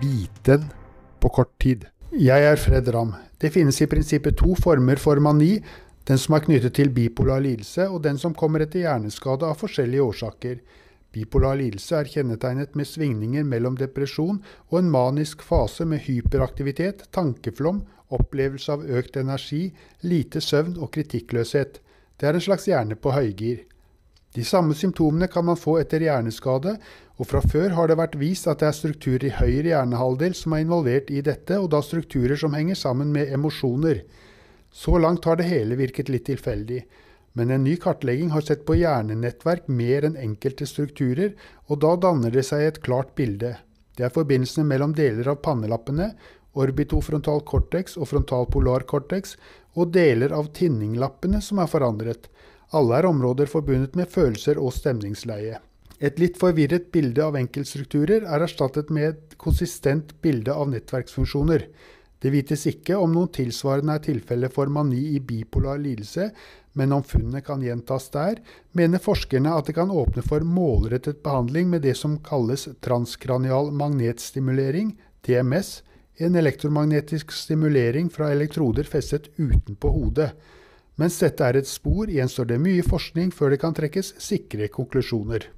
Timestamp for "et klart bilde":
42.66-43.56